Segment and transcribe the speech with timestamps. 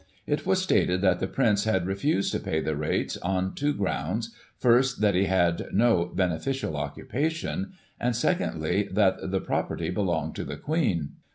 [0.25, 4.33] It was stated that the Prince had refused to pay the rates on two grounds,
[4.57, 10.57] first, that he had no "beneficial occupation," and, secondly, that" the property belonged to the
[10.57, 11.09] Queen."